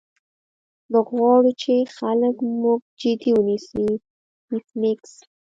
موږ 0.91 1.07
غواړو 1.17 1.51
چې 1.61 1.73
خلک 1.97 2.35
موږ 2.61 2.79
جدي 2.99 3.31
ونیسي 3.35 3.85
ایس 4.51 4.67
میکس 4.81 5.13